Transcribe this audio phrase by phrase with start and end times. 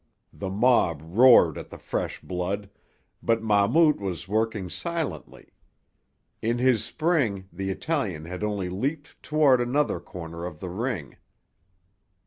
[0.33, 2.71] The mob roared at the fresh blood,
[3.21, 5.49] but Mahmout was working silently.
[6.41, 11.17] In his spring the Italian had only leaped toward another corner of the ring.